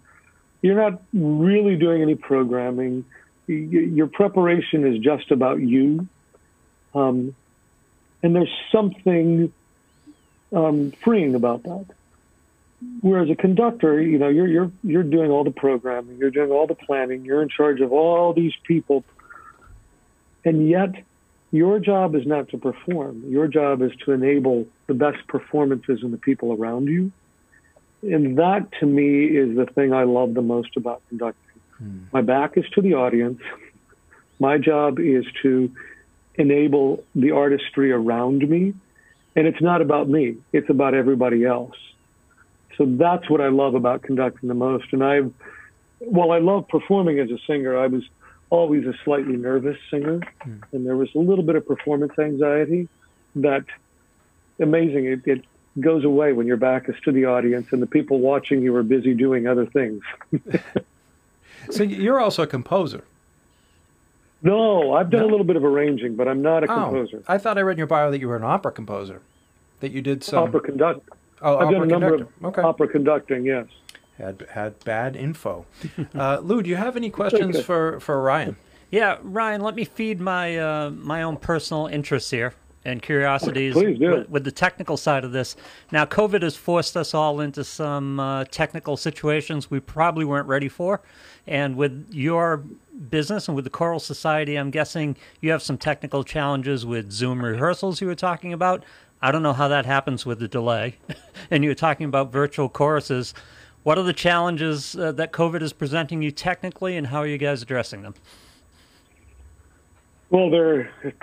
[0.61, 3.05] you're not really doing any programming.
[3.47, 6.07] Your preparation is just about you.
[6.93, 7.35] Um,
[8.23, 9.53] and there's something
[10.53, 11.85] um, freeing about that.
[13.01, 16.67] Whereas a conductor, you know, you're you're you're doing all the programming, you're doing all
[16.67, 19.03] the planning, you're in charge of all these people
[20.45, 21.03] and yet,
[21.51, 23.23] your job is not to perform.
[23.27, 27.11] Your job is to enable the best performances in the people around you.
[28.01, 31.61] And that, to me, is the thing I love the most about conducting.
[31.77, 31.99] Hmm.
[32.13, 33.41] My back is to the audience.
[34.39, 35.71] My job is to
[36.35, 38.73] enable the artistry around me.
[39.35, 41.75] And it's not about me, it's about everybody else.
[42.77, 44.85] So that's what I love about conducting the most.
[44.91, 45.33] And I've,
[45.99, 48.03] while I love performing as a singer, I was
[48.49, 50.61] always a slightly nervous singer, mm.
[50.71, 52.87] and there was a little bit of performance anxiety
[53.35, 53.65] that
[54.59, 55.05] amazing.
[55.05, 55.45] It, it
[55.79, 58.83] goes away when your back is to the audience and the people watching you are
[58.83, 60.01] busy doing other things.
[61.69, 63.03] so you're also a composer.
[64.41, 65.27] No, I've done no?
[65.27, 67.23] a little bit of arranging, but I'm not a oh, composer.
[67.27, 69.21] I thought I read in your bio that you were an opera composer,
[69.79, 71.09] that you did some opera conduct.
[71.41, 72.61] Oh, I've done a number of okay.
[72.61, 73.45] opera conducting.
[73.45, 73.67] Yes
[74.17, 75.65] had had bad info.
[76.13, 78.55] Uh, Lou, do you have any questions for, for Ryan?
[78.89, 82.53] Yeah, Ryan, let me feed my uh, my own personal interests here.
[82.85, 85.55] And curiosities with, with the technical side of this.
[85.91, 90.69] Now, COVID has forced us all into some uh, technical situations we probably weren't ready
[90.69, 91.01] for.
[91.47, 92.57] And with your
[93.09, 97.43] business and with the Choral Society, I'm guessing you have some technical challenges with Zoom
[97.43, 98.83] rehearsals you were talking about.
[99.21, 100.97] I don't know how that happens with the delay.
[101.51, 103.33] and you were talking about virtual choruses.
[103.83, 107.37] What are the challenges uh, that COVID is presenting you technically, and how are you
[107.37, 108.15] guys addressing them?
[110.29, 111.13] Well, there are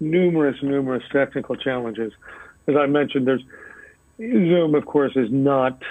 [0.00, 2.12] numerous, numerous technical challenges.
[2.66, 3.44] As I mentioned, there's
[4.18, 5.82] Zoom, of course, is not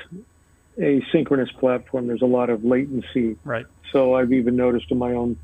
[0.80, 2.08] a synchronous platform.
[2.08, 3.38] There's a lot of latency.
[3.44, 3.66] Right.
[3.92, 5.38] So I've even noticed in my own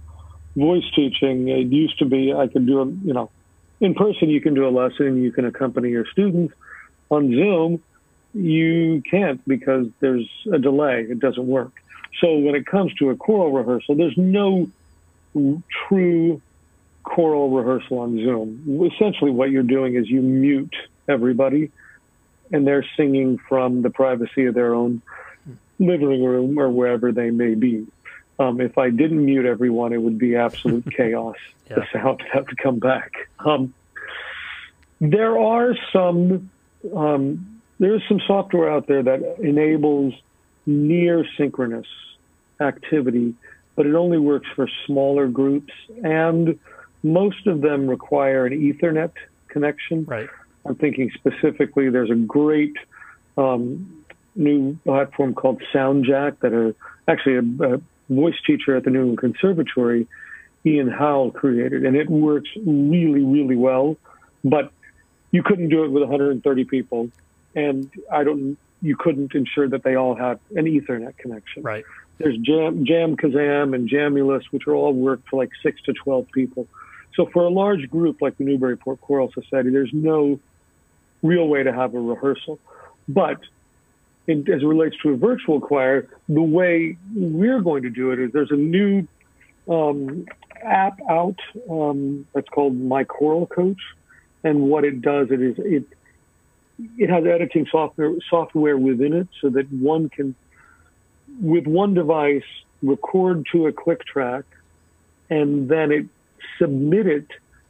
[0.55, 3.29] voice teaching, it used to be I could do a, you know,
[3.79, 6.53] in person you can do a lesson, you can accompany your students.
[7.09, 7.83] On Zoom,
[8.33, 11.05] you can't because there's a delay.
[11.09, 11.71] It doesn't work.
[12.21, 14.69] So when it comes to a choral rehearsal, there's no
[15.87, 16.41] true
[17.05, 18.91] choral rehearsal on Zoom.
[18.93, 20.75] Essentially, what you're doing is you mute
[21.07, 21.71] everybody,
[22.51, 25.01] and they're singing from the privacy of their own
[25.79, 27.87] living room or wherever they may be.
[28.37, 31.35] Um, if I didn't mute everyone, it would be absolute chaos.
[31.69, 31.75] Yeah.
[31.75, 33.13] The sound would have to come back.
[33.39, 33.73] Um,
[34.99, 36.49] there are some
[36.95, 40.13] um, there's some software out there that enables
[40.65, 41.87] near synchronous
[42.59, 43.33] activity,
[43.75, 46.57] but it only works for smaller groups, and
[47.05, 49.11] most of them require an Ethernet
[49.47, 50.05] connection.
[50.05, 50.27] Right.
[50.65, 52.75] I'm thinking specifically, there's a great
[53.37, 54.03] um,
[54.35, 56.73] new platform called SoundJack that are
[57.07, 60.07] actually a, a voice teacher at the New England Conservatory,
[60.65, 63.97] Ian Howell, created, and it works really, really well.
[64.43, 64.71] But
[65.31, 67.09] you couldn't do it with 130 people,
[67.55, 68.57] and I don't.
[68.81, 71.61] You couldn't ensure that they all had an Ethernet connection.
[71.61, 71.85] Right.
[72.17, 76.67] There's Jam, JamKazam and Jamulus, which are all work for like six to 12 people.
[77.15, 80.39] So for a large group like the Newburyport Choral Society, there's no
[81.23, 82.59] real way to have a rehearsal.
[83.07, 83.39] But
[84.27, 88.19] in, as it relates to a virtual choir, the way we're going to do it
[88.19, 89.07] is there's a new
[89.69, 90.25] um,
[90.61, 91.39] app out
[91.69, 93.81] um, that's called My Choral Coach,
[94.43, 95.83] and what it does it is it
[96.97, 100.35] it has editing software software within it so that one can
[101.41, 102.43] with one device
[102.81, 104.43] record to a click track
[105.29, 106.05] and then it
[106.59, 107.27] submit it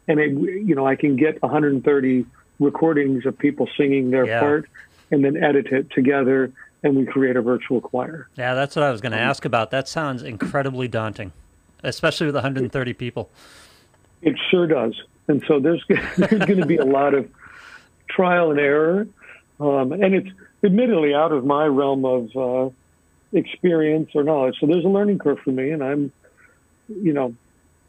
[0.07, 2.26] and it you know I can get 130
[2.59, 4.39] recordings of people singing their Yeah.
[4.39, 4.69] part
[5.11, 6.51] and then edit it together
[6.84, 8.28] and we create a virtual choir.
[8.36, 9.71] Yeah, that's what I was going to ask about.
[9.71, 11.32] That sounds incredibly daunting,
[11.84, 13.30] especially with 130 people.
[14.21, 14.93] It sure does.
[15.28, 15.84] And so there's
[16.17, 17.28] there's going to be a lot of
[18.07, 19.07] trial and error,
[19.59, 20.30] um, and it's
[20.63, 22.69] admittedly out of my realm of uh,
[23.34, 24.55] experience or knowledge.
[24.59, 26.11] So there's a learning curve for me, and I'm,
[26.88, 27.34] you know,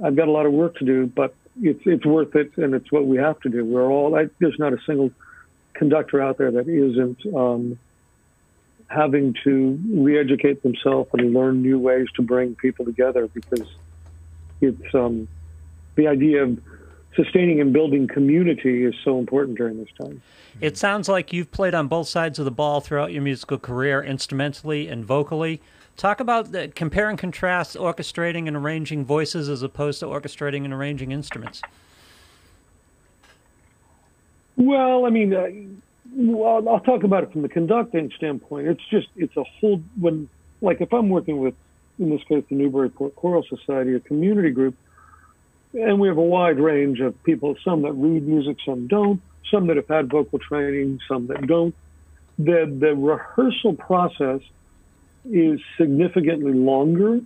[0.03, 2.90] I've got a lot of work to do, but it's it's worth it, and it's
[2.92, 3.64] what we have to do.
[3.64, 5.11] We're all I, there's not a single
[5.74, 7.78] conductor out there that isn't um,
[8.88, 13.66] having to re-educate themselves and learn new ways to bring people together because
[14.61, 15.28] it's um,
[15.97, 16.59] the idea of
[17.14, 20.22] sustaining and building community is so important during this time.
[20.61, 24.03] It sounds like you've played on both sides of the ball throughout your musical career,
[24.03, 25.61] instrumentally and vocally.
[25.97, 30.72] Talk about the compare and contrast orchestrating and arranging voices as opposed to orchestrating and
[30.74, 31.62] arranging instruments.
[34.57, 35.49] Well, I mean, uh,
[36.14, 38.68] well, I'll talk about it from the conducting standpoint.
[38.68, 40.28] It's just it's a whole when
[40.61, 41.55] like if I'm working with
[41.99, 44.74] in this case the Newburyport Choral Society, a community group,
[45.72, 47.57] and we have a wide range of people.
[47.64, 49.22] Some that read music, some don't.
[49.51, 51.74] Some that have had vocal training, some that don't.
[52.38, 54.40] The the rehearsal process
[55.31, 57.20] is significantly longer,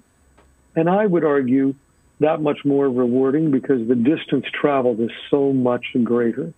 [0.76, 1.74] and I would argue
[2.20, 6.52] that much more rewarding because the distance traveled is so much greater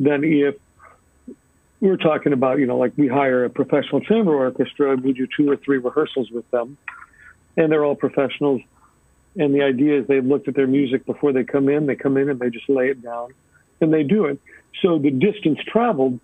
[0.00, 0.56] than if
[1.80, 5.26] we're talking about, you know, like we hire a professional chamber orchestra and we do
[5.36, 6.76] two or three rehearsals with them,
[7.56, 8.62] and they're all professionals.
[9.38, 11.86] And the idea is they've looked at their music before they come in.
[11.86, 13.32] They come in and they just lay it down,
[13.80, 14.40] and they do it.
[14.82, 16.18] So the distance traveled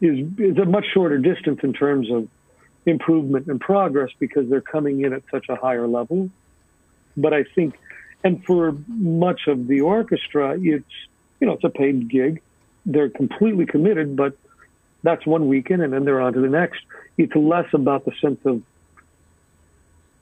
[0.00, 2.28] is is a much shorter distance in terms of
[2.86, 6.30] improvement and progress because they're coming in at such a higher level.
[7.16, 7.78] But I think,
[8.24, 10.84] and for much of the orchestra, it's
[11.40, 12.40] you know it's a paid gig.
[12.86, 14.36] They're completely committed, but
[15.02, 16.80] that's one weekend and then they're on to the next.
[17.18, 18.62] It's less about the sense of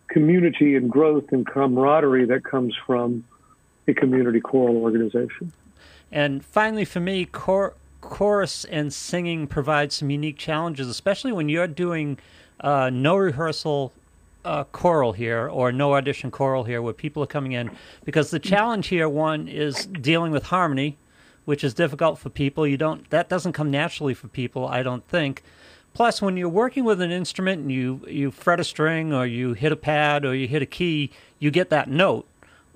[0.09, 3.25] community and growth and camaraderie that comes from
[3.87, 5.53] a community choral organization.
[6.11, 11.69] And finally, for me, chor- chorus and singing provide some unique challenges, especially when you're
[11.69, 12.19] doing
[12.61, 13.93] uh, no rehearsal
[14.45, 17.71] uh, choral here or no audition choral here where people are coming in.
[18.05, 20.97] Because the challenge here, one, is dealing with harmony
[21.45, 22.65] which is difficult for people.
[22.65, 25.43] You don't that doesn't come naturally for people, I don't think.
[25.93, 29.55] Plus, when you're working with an instrument and you you fret a string or you
[29.55, 32.27] hit a pad or you hit a key, you get that note.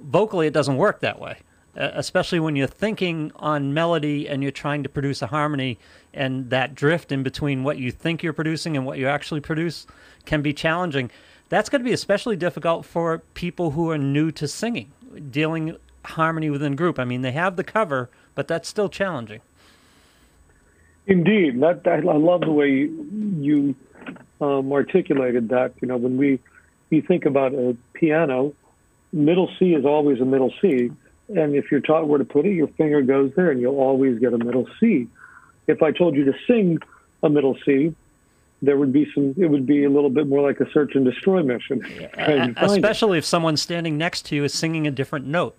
[0.01, 1.39] Vocally, it doesn't work that way,
[1.76, 5.78] especially when you're thinking on melody and you're trying to produce a harmony,
[6.12, 9.86] and that drift in between what you think you're producing and what you actually produce
[10.24, 11.10] can be challenging.
[11.48, 14.92] That's going to be especially difficult for people who are new to singing,
[15.30, 16.98] dealing harmony within group.
[16.98, 19.40] I mean, they have the cover, but that's still challenging.
[21.06, 22.88] Indeed, that, I love the way
[23.38, 23.74] you
[24.40, 25.74] um, articulated that.
[25.80, 26.40] You know, when we
[26.90, 28.54] you think about a piano,
[29.12, 30.90] middle C is always a middle C,
[31.28, 34.18] and if you're taught where to put it, your finger goes there, and you'll always
[34.18, 35.08] get a middle C.
[35.66, 36.78] If I told you to sing
[37.22, 37.94] a middle C,
[38.62, 39.34] there would be some.
[39.36, 41.84] It would be a little bit more like a search and destroy mission.
[42.56, 45.56] Especially if someone standing next to you is singing a different note.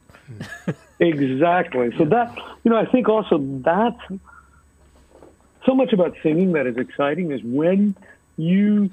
[1.00, 1.96] exactly.
[1.98, 4.02] So that you know, I think also that's
[5.66, 7.96] so much about singing that is exciting is when
[8.38, 8.90] you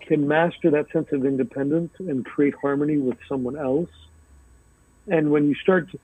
[0.00, 3.90] can master that sense of independence and create harmony with someone else.
[5.10, 5.98] And when you start to,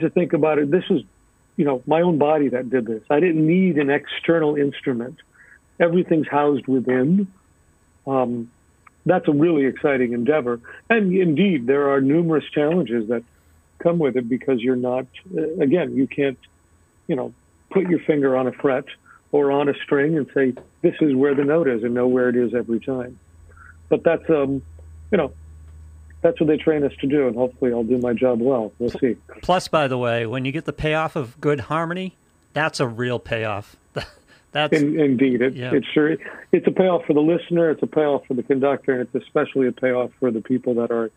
[0.00, 1.02] to think about it, this is,
[1.56, 3.02] you know, my own body that did this.
[3.10, 5.18] I didn't need an external instrument.
[5.78, 7.28] Everything's housed within.
[8.06, 8.50] Um,
[9.06, 10.60] that's a really exciting endeavor.
[10.88, 13.22] And indeed, there are numerous challenges that
[13.78, 16.38] come with it because you're not, uh, again, you can't,
[17.06, 17.34] you know,
[17.70, 18.84] put your finger on a fret
[19.32, 22.28] or on a string and say, this is where the note is and know where
[22.28, 23.18] it is every time.
[23.88, 24.62] But that's, um,
[25.10, 25.32] you know,
[26.24, 28.72] that's what they train us to do, and hopefully I'll do my job well.
[28.78, 29.18] We'll see.
[29.42, 32.16] Plus, by the way, when you get the payoff of good harmony,
[32.54, 33.76] that's a real payoff.
[34.52, 35.74] that's In, indeed, it, yeah.
[35.74, 36.16] it's sure
[36.50, 39.68] it's a payoff for the listener, it's a payoff for the conductor, and it's especially
[39.68, 41.10] a payoff for the people that are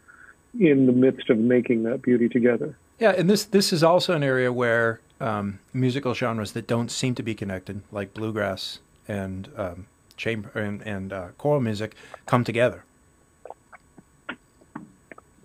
[0.60, 2.76] in the midst of making that beauty together.
[3.00, 7.16] Yeah, and this this is also an area where um, musical genres that don't seem
[7.16, 9.86] to be connected, like bluegrass and um,
[10.18, 11.96] chamber and, and uh, choral music,
[12.26, 12.84] come together.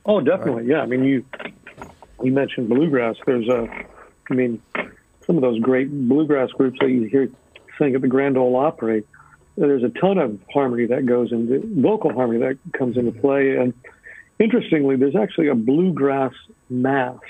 [0.05, 0.63] Oh, definitely.
[0.63, 0.77] Right.
[0.77, 1.25] Yeah, I mean, you
[2.23, 3.17] you mentioned bluegrass.
[3.27, 3.69] There's a,
[4.31, 4.63] I mean,
[5.27, 7.29] some of those great bluegrass groups that you hear
[7.79, 9.05] sing at the Grand Ole Opry.
[9.57, 13.75] There's a ton of harmony that goes into vocal harmony that comes into play, and
[14.39, 16.33] interestingly, there's actually a bluegrass
[16.69, 17.21] mass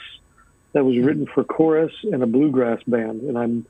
[0.73, 3.23] that was written for chorus and a bluegrass band.
[3.23, 3.67] And I'm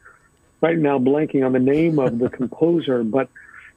[0.60, 3.28] right now blanking on the name of the composer, but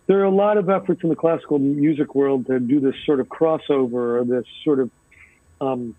[0.07, 3.19] there are a lot of efforts in the classical music world to do this sort
[3.19, 4.91] of crossover or this sort of
[5.61, 5.95] um,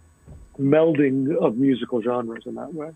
[0.58, 2.90] melding of musical genres in that way.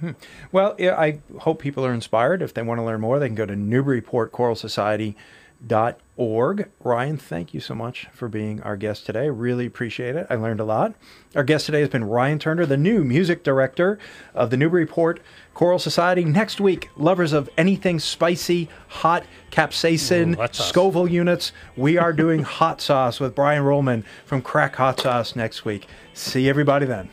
[0.00, 0.10] Hmm.
[0.50, 2.42] Well, I hope people are inspired.
[2.42, 5.16] If they want to learn more, they can go to Newburyport Choral Society
[5.66, 6.68] dot org.
[6.80, 9.30] Ryan, thank you so much for being our guest today.
[9.30, 10.26] Really appreciate it.
[10.28, 10.94] I learned a lot.
[11.34, 13.98] Our guest today has been Ryan Turner, the new music director
[14.34, 15.20] of the Newburyport
[15.54, 16.24] Choral Society.
[16.24, 22.80] Next week, lovers of anything spicy, hot, capsaicin, Ooh, Scoville units, we are doing hot
[22.80, 25.86] sauce with Brian Rollman from Crack Hot Sauce next week.
[26.14, 27.10] See everybody then.